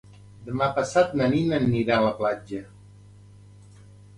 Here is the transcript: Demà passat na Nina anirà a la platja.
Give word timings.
Demà 0.45 0.69
passat 0.77 1.13
na 1.21 1.27
Nina 1.35 1.59
anirà 1.65 1.99
a 1.99 2.05
la 2.07 2.15
platja. 2.23 2.65